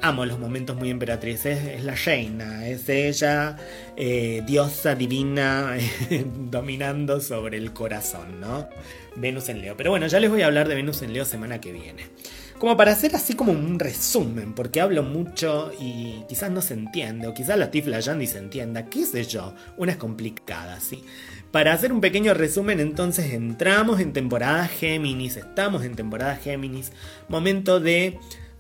[0.02, 0.90] amo los momentos muy
[1.28, 3.58] es, la reina, es ella,
[4.46, 5.78] diosa divina,
[6.50, 8.68] dominando sobre el corazón, ¿no?
[9.16, 9.76] Venus en Leo.
[9.76, 12.04] Pero bueno, ya les voy a hablar de Venus en Leo semana que viene.
[12.60, 17.28] Como para hacer así como un resumen, porque hablo mucho y quizás no se entiende,
[17.28, 21.04] o quizás la estoy flayando y se entienda, qué sé yo, una es complicada, ¿sí?
[21.52, 26.92] Para hacer un pequeño resumen, entonces entramos en temporada Géminis, estamos en temporada Géminis,
[27.30, 28.18] momento de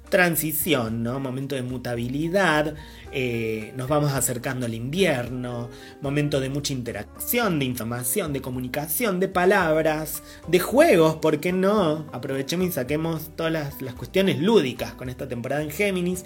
[0.09, 1.19] transición, ¿no?
[1.19, 2.75] Momento de mutabilidad,
[3.11, 5.69] eh, nos vamos acercando al invierno,
[6.01, 12.07] momento de mucha interacción, de información, de comunicación, de palabras, de juegos, ¿por qué no?
[12.11, 16.25] Aprovechemos y saquemos todas las, las cuestiones lúdicas con esta temporada en Géminis.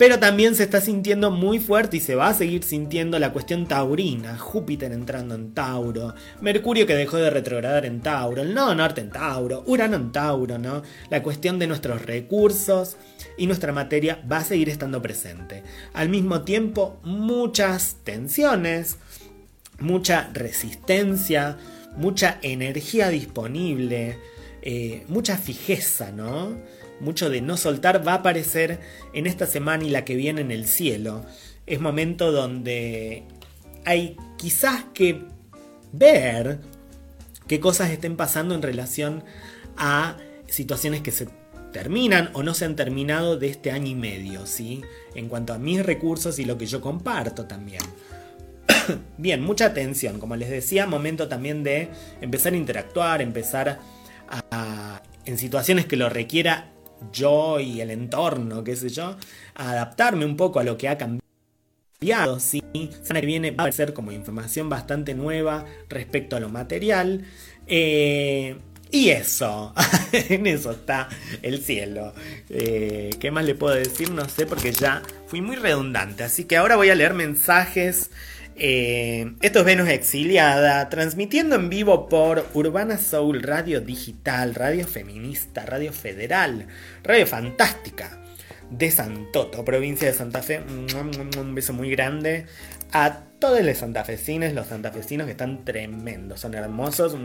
[0.00, 3.66] Pero también se está sintiendo muy fuerte y se va a seguir sintiendo la cuestión
[3.68, 4.38] taurina.
[4.38, 9.10] Júpiter entrando en Tauro, Mercurio que dejó de retrogradar en Tauro, el nodo norte en
[9.10, 10.82] Tauro, Urano en Tauro, ¿no?
[11.10, 12.96] La cuestión de nuestros recursos
[13.36, 15.64] y nuestra materia va a seguir estando presente.
[15.92, 18.96] Al mismo tiempo, muchas tensiones,
[19.80, 21.58] mucha resistencia,
[21.98, 24.16] mucha energía disponible,
[24.62, 26.56] eh, mucha fijeza, ¿no?
[27.00, 28.80] Mucho de no soltar va a aparecer
[29.12, 31.24] en esta semana y la que viene en el cielo.
[31.66, 33.24] Es momento donde
[33.84, 35.24] hay quizás que
[35.92, 36.60] ver
[37.46, 39.24] qué cosas estén pasando en relación
[39.76, 41.28] a situaciones que se
[41.72, 44.82] terminan o no se han terminado de este año y medio, ¿sí?
[45.14, 47.82] En cuanto a mis recursos y lo que yo comparto también.
[49.18, 51.88] Bien, mucha atención, como les decía, momento también de
[52.20, 53.78] empezar a interactuar, empezar
[54.50, 56.70] a, en situaciones que lo requiera
[57.12, 59.16] yo y el entorno, qué sé yo,
[59.54, 62.62] adaptarme un poco a lo que ha cambiado, ¿sí?
[63.02, 67.24] Semana que viene va a ser como información bastante nueva respecto a lo material.
[67.66, 68.56] Eh,
[68.92, 69.72] y eso,
[70.12, 71.08] en eso está
[71.42, 72.12] el cielo.
[72.48, 74.10] Eh, ¿Qué más le puedo decir?
[74.10, 76.24] No sé porque ya fui muy redundante.
[76.24, 78.10] Así que ahora voy a leer mensajes.
[78.56, 85.64] Eh, esto es Venus Exiliada, transmitiendo en vivo por Urbana Soul, Radio Digital, Radio Feminista,
[85.64, 86.66] Radio Federal,
[87.02, 88.18] Radio Fantástica
[88.70, 90.60] de Santoto, provincia de Santa Fe.
[91.38, 92.46] Un beso muy grande
[92.92, 97.16] a todos los santafesinos, los santafesinos que están tremendos, son hermosos.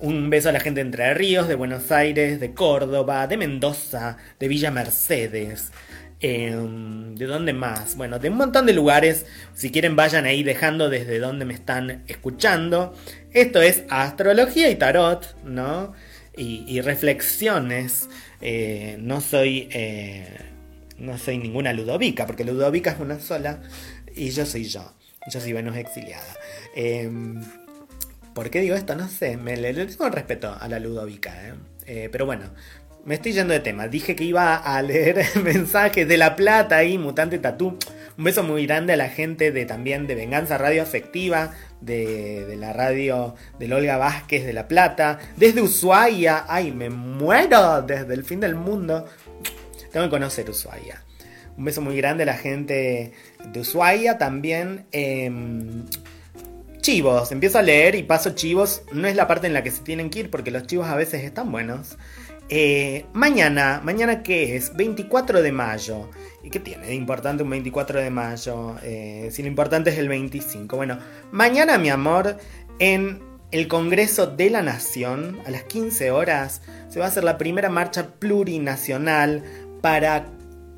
[0.00, 4.16] Un beso a la gente de Entre Ríos, de Buenos Aires, de Córdoba, de Mendoza,
[4.38, 5.72] de Villa Mercedes.
[6.20, 7.96] Em, ¿De dónde más?
[7.96, 9.26] Bueno, de un montón de lugares.
[9.54, 12.94] Si quieren, vayan ahí dejando desde dónde me están escuchando.
[13.32, 15.92] Esto es astrología y tarot, ¿no?
[16.36, 18.08] Y, reflexiones.
[18.40, 19.68] Eh, no soy.
[19.72, 20.26] Eh,
[20.98, 23.60] no soy ninguna Ludovica, porque Ludovica es una sola
[24.14, 24.92] y yo soy yo.
[25.32, 26.34] Yo soy Venus exiliada.
[26.74, 27.42] Em,
[28.34, 28.94] ¿Por qué digo esto?
[28.94, 29.36] No sé.
[29.36, 31.48] Me le, tengo respeto a la Ludovica.
[31.48, 31.54] ¿eh?
[31.86, 32.08] ¿eh?
[32.10, 32.44] pero bueno,
[33.08, 33.88] me estoy yendo de tema.
[33.88, 37.78] Dije que iba a leer mensajes de La Plata y Mutante Tatú.
[38.18, 42.74] Un beso muy grande a la gente de también de Venganza Radio Afectiva, de, la
[42.74, 46.44] radio de Olga Vázquez de La Plata, desde Ushuaia.
[46.48, 47.80] ¡Ay, me muero!
[47.80, 49.06] Desde el fin del mundo.
[49.90, 51.02] Tengo que conocer Ushuaia.
[51.56, 54.84] Un beso muy grande a la gente de Ushuaia también.
[54.92, 55.86] Em,
[56.82, 58.82] chivos, empiezo a leer y paso chivos.
[58.92, 60.94] No es la parte en la que se tienen que ir porque los chivos a
[60.94, 61.96] veces están buenos.
[62.50, 64.74] Eh, mañana, ¿mañana qué es?
[64.74, 66.10] 24 de mayo.
[66.42, 68.76] ¿Y qué tiene de importante un 24 de mayo?
[68.82, 70.76] Eh, si lo importante es el 25.
[70.76, 70.98] Bueno,
[71.30, 72.38] mañana, mi amor,
[72.78, 77.36] en el Congreso de la Nación, a las 15 horas, se va a hacer la
[77.36, 79.42] primera marcha plurinacional
[79.82, 80.26] para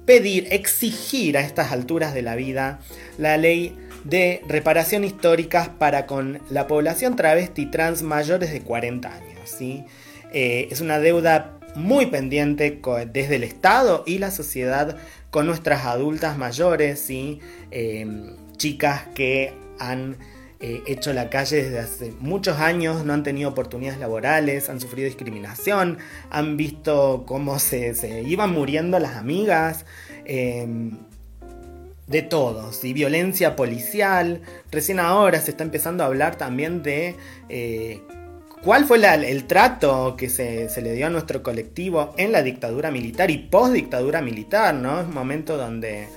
[0.06, 2.80] pedir, exigir a estas alturas de la vida
[3.16, 9.38] la ley de reparación histórica para con la población travesti trans mayores de 40 años.
[9.44, 9.84] ¿sí?
[10.32, 12.80] Eh, es una deuda muy pendiente
[13.12, 14.96] desde el Estado y la sociedad
[15.30, 17.40] con nuestras adultas mayores, ¿sí?
[17.70, 20.16] Eh, chicas que han
[20.62, 25.06] eh, hecho la calle desde hace muchos años, no han tenido oportunidades laborales, han sufrido
[25.06, 25.98] discriminación,
[26.30, 29.86] han visto cómo se, iban muriendo las amigas.
[30.26, 30.98] Em,
[32.06, 34.42] de todos, y violencia policial.
[34.72, 37.14] Recién ahora se está empezando a hablar también de
[37.48, 38.02] eh,
[38.62, 42.90] cuál fue el trato que se, se, le dio a nuestro colectivo en la dictadura
[42.90, 45.00] militar y post dictadura militar, ¿no?
[45.00, 46.08] Es un momento donde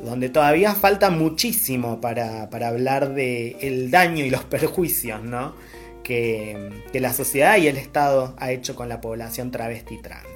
[0.00, 5.54] donde todavía falta muchísimo para, hablar de el daño y los perjuicios ¿no?
[6.02, 10.28] que, la sociedad y el Estado ha hecho con la población travesti trans.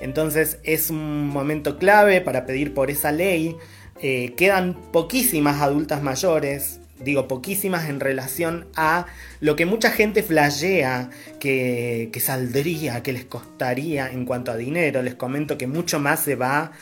[0.00, 3.56] Entonces es un momento clave para pedir por esa ley.
[4.00, 9.06] Eh, quedan poquísimas adultas mayores, digo poquísimas en relación a
[9.40, 15.02] lo que mucha gente flashea que, que saldría, que les costaría en cuanto a dinero.
[15.02, 16.72] Les comento que mucho más se va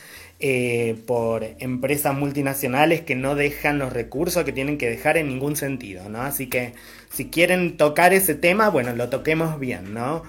[0.45, 5.55] eh, por empresas multinacionales que no dejan los recursos que tienen que dejar en ningún
[5.55, 6.21] sentido, ¿no?
[6.21, 6.73] Así que
[7.09, 10.23] si quieren tocar ese tema, bueno, lo toquemos bien, ¿no?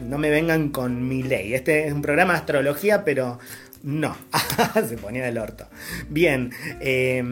[0.00, 1.54] no me vengan con mi ley.
[1.54, 3.40] Este es un programa de astrología, pero
[3.82, 4.16] no,
[4.88, 5.66] se ponía del orto.
[6.08, 7.24] Bien, eh,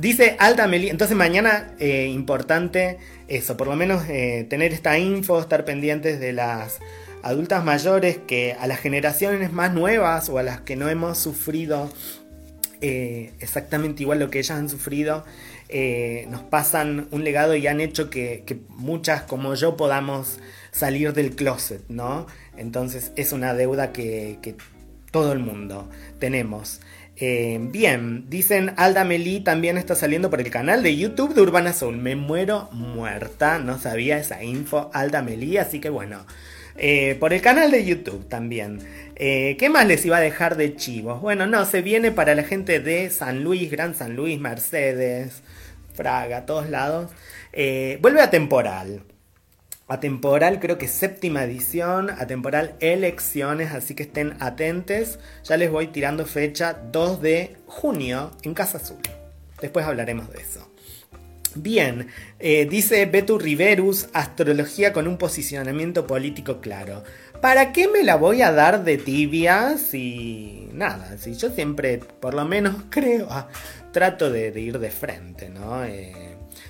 [0.00, 5.64] dice Alta Meli, entonces mañana eh, importante eso, por lo menos tener esta info, estar
[5.64, 6.78] pendientes de las
[7.22, 11.90] adultas mayores que a las generaciones más nuevas o a las que no hemos sufrido
[12.80, 15.24] eh, exactamente igual lo que ellas han sufrido,
[15.68, 20.38] eh, nos pasan un legado y han hecho que, muchas como yo podamos
[20.70, 22.26] salir del closet, ¿no?
[22.56, 24.38] Entonces es una deuda que,
[25.10, 26.80] todo el mundo tenemos.
[27.20, 31.72] Eh, bien, dicen Alda Meli también está saliendo por el canal de YouTube de Urbana
[31.72, 31.96] Soul.
[31.96, 36.24] Me muero muerta, no sabía esa info, Alda Meli, así que bueno,
[36.76, 38.78] eh, por el canal de YouTube también.
[39.16, 41.20] Eh, ¿Qué más les iba a dejar de chivos?
[41.20, 45.42] Bueno, no, se viene para la gente de San Luis, Gran San Luis, Mercedes,
[45.94, 47.10] Fraga, todos lados.
[48.00, 49.02] Vuelve a temporal.
[49.88, 55.18] A temporal, creo que séptima edición, a temporal elecciones, así que estén atentes.
[55.44, 58.98] Ya les voy tirando fecha 2 de junio en Casa Azul.
[59.62, 60.70] Después hablaremos de eso.
[61.54, 67.02] Bien, eh, dice Betu Riverus, astrología con un posicionamiento político claro.
[67.40, 71.16] ¿Para qué me la voy a dar de tibia si nada?
[71.16, 73.48] Si yo siempre, por lo menos creo, ah,
[73.92, 75.82] trato de, ir de frente, ¿no?
[75.84, 76.27] Eh,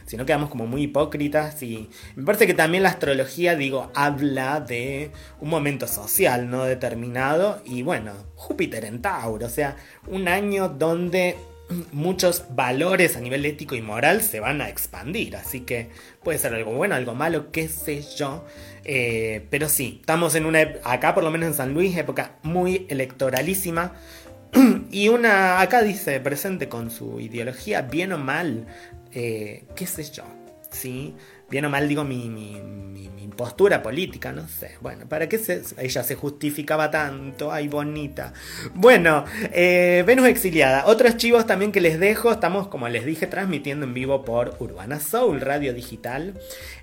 [0.09, 4.61] si no quedamos como muy hipócritas y me parece que también la astrología, digo, habla
[4.61, 10.71] de un momento social no determinado y bueno, Júpiter en Tauro, o sea, un año
[10.71, 11.37] donde
[11.93, 15.37] muchos valores a nivel ético y moral se van a expandir.
[15.37, 15.91] Así que
[16.23, 18.47] puede ser algo bueno, algo malo, qué sé yo.
[18.85, 22.87] Eh, pero sí, estamos en una, acá por lo menos en San Luis, época muy
[22.89, 23.93] electoralísima.
[24.91, 28.67] y una, acá dice, presente con su ideología, bien o mal,
[29.13, 30.25] eh, qué sé yo.
[30.71, 31.15] ¿sí?
[31.51, 32.61] bien o mal digo mi,
[33.37, 34.73] postura política, no sé.
[34.81, 37.53] Bueno, ¿para qué se, ella se justificaba tanto?
[37.53, 38.33] Ay, bonita.
[38.75, 40.87] Bueno, eh, Venus exiliada.
[40.87, 42.33] Otros chivos también que les dejo.
[42.33, 46.35] Estamos, como les dije, transmitiendo en vivo por Urbana Soul, radio digital.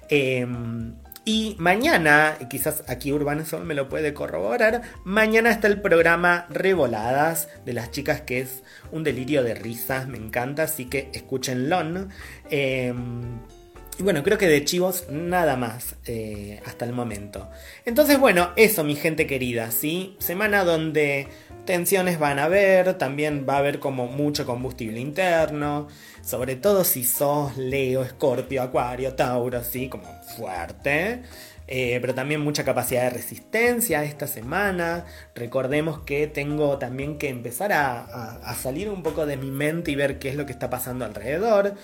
[0.07, 0.93] Em,
[1.25, 7.49] y mañana, quizás aquí Urbana Soul me lo puede corroborar, mañana está el programa Revoladas
[7.65, 11.75] de las chicas que es un delirio de risas, me encanta, así que escúchenlo.
[12.49, 12.93] Eh,
[13.97, 17.49] y bueno, creo que de chivos nada más eh, hasta el momento.
[17.85, 20.17] Entonces, bueno, eso, mi gente querida, ¿sí?
[20.19, 21.27] Semana donde
[21.65, 25.87] tensiones van a haber, también va a haber como mucho combustible interno,
[26.21, 29.89] sobre todo si sos Leo, Escorpio, Acuario, Tauro, ¿sí?
[29.89, 30.05] Como
[30.37, 31.23] fuerte.
[31.67, 35.05] Eh, pero también mucha capacidad de resistencia esta semana.
[35.33, 40.19] Recordemos que tengo también que empezar a salir un poco de mi mente y ver
[40.19, 41.75] qué es lo que está pasando alrededor.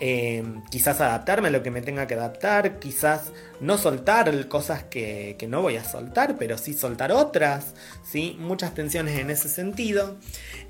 [0.00, 5.36] Eh, quizás adaptarme a lo que me tenga que adaptar, quizás no soltar cosas que,
[5.48, 7.74] no voy a soltar, pero sí soltar otras,
[8.04, 8.36] ¿sí?
[8.38, 10.16] muchas tensiones en ese sentido.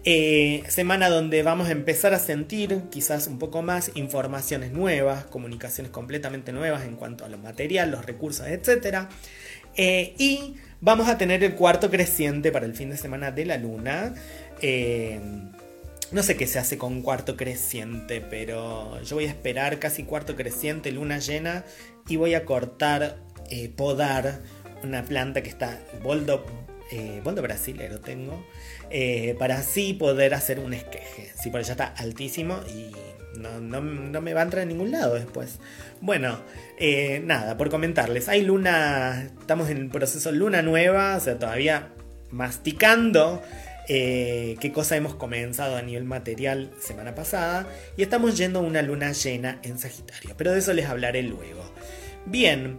[0.05, 5.93] Eh, semana donde vamos a empezar a sentir quizás un poco más informaciones nuevas, comunicaciones
[5.93, 9.09] completamente nuevas en cuanto a lo material, los recursos, etc.
[9.77, 13.59] Eh, y vamos a tener el cuarto creciente para el fin de semana de la
[13.59, 14.15] luna.
[16.11, 20.37] No sé qué se hace con cuarto creciente, pero yo voy a esperar casi cuarto
[20.37, 21.65] creciente, luna llena,
[22.09, 23.19] y voy a cortar,
[23.51, 24.41] eh, podar
[24.83, 26.47] una planta que está, boldo,
[26.91, 28.43] eh, boldo brasilero tengo,
[28.89, 31.31] eh, para así poder hacer un esqueje.
[31.39, 32.91] Si por allá está altísimo y
[33.39, 35.59] no, no, me va a entrar en ningún lado después.
[36.01, 36.41] Bueno,
[36.79, 41.91] eh, nada, por comentarles, hay luna, estamos en el proceso luna nueva, o sea, todavía
[42.31, 43.43] masticando
[43.89, 47.67] eh, qué cosa hemos comenzado a nivel material semana pasada
[47.97, 51.63] y estamos yendo a una luna llena en Sagitario, pero de eso les hablaré luego.
[52.27, 52.79] Bien,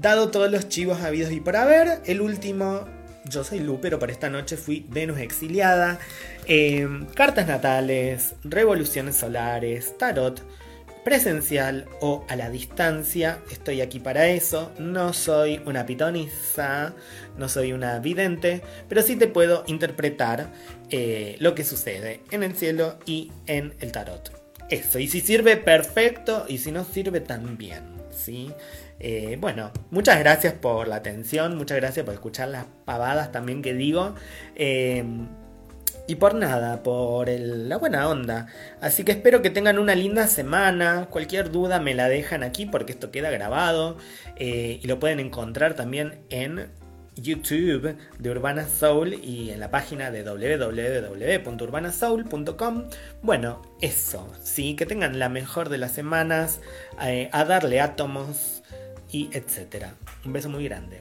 [0.00, 2.86] dado todos los chivos habidos y por haber, el último,
[3.24, 5.98] yo soy Lu, pero para esta noche fui Venus exiliada,
[6.46, 10.40] eh, cartas natales, revoluciones solares, tarot,
[11.04, 13.38] presencial o a la distancia.
[13.50, 14.72] Estoy aquí para eso.
[14.78, 16.94] No soy una pitonisa,
[17.36, 20.50] no soy una vidente, pero sí te puedo interpretar
[20.90, 24.32] eh, lo que sucede en el cielo y en el tarot.
[24.70, 27.84] Eso, y si sirve, perfecto, y si no sirve, también.
[28.10, 28.50] ¿sí?
[28.98, 33.74] Eh, bueno, muchas gracias por la atención, muchas gracias por escuchar las pavadas también que
[33.74, 34.14] digo.
[34.54, 35.04] Eh,
[36.06, 38.46] y por nada, por la buena onda.
[38.80, 41.08] Así que espero que tengan una linda semana.
[41.10, 43.96] Cualquier duda me la dejan aquí porque esto queda grabado.
[44.36, 46.68] Eh, y lo pueden encontrar también en
[47.16, 52.84] YouTube de Urbana Soul y en la página de www.urbanasoul.com.
[53.22, 56.60] Bueno, eso, sí, que tengan la mejor de las semanas,
[57.02, 58.62] eh, a darle átomos
[59.10, 59.94] y etcétera.
[60.24, 61.00] Un beso muy grande.